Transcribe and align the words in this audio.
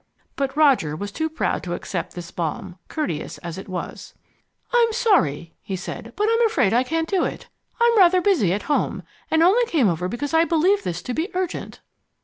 But 0.35 0.57
Roger 0.57 0.95
was 0.95 1.11
too 1.11 1.29
proud 1.29 1.61
to 1.61 1.75
accept 1.75 2.15
this 2.15 2.31
balm, 2.31 2.79
courteous 2.87 3.37
as 3.43 3.59
it 3.59 3.69
was. 3.69 4.15
"I'm 4.73 4.91
sorry," 4.91 5.53
he 5.61 5.75
said, 5.75 6.13
"but 6.15 6.27
I'm 6.27 6.43
afraid 6.47 6.73
I 6.73 6.81
can't 6.81 7.07
do 7.07 7.23
it. 7.23 7.49
I'm 7.79 7.97
rather 7.99 8.19
busy 8.19 8.51
at 8.51 8.63
home, 8.63 9.03
and 9.29 9.43
only 9.43 9.63
came 9.67 9.89
over 9.89 10.07
because 10.07 10.33
I 10.33 10.43
believed 10.43 10.85
this 10.85 11.03
to 11.03 11.13
be 11.13 11.29
urgent." 11.35 11.81